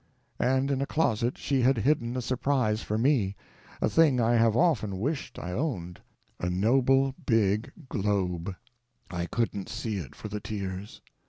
And 0.39 0.71
in 0.71 0.81
a 0.81 0.87
closet 0.87 1.37
she 1.37 1.61
had 1.61 1.77
hidden 1.77 2.17
a 2.17 2.23
surprise 2.23 2.81
for 2.81 2.97
me—a 2.97 3.87
thing 3.87 4.19
I 4.19 4.33
have 4.33 4.57
often 4.57 4.97
wished 4.99 5.37
I 5.37 5.51
owned: 5.51 6.01
a 6.39 6.49
noble 6.49 7.13
big 7.23 7.71
globe. 7.87 8.55
I 9.11 9.27
couldn't 9.27 9.69
see 9.69 9.97
it 9.97 10.15
for 10.15 10.27
the 10.27 10.39
tears. 10.39 11.01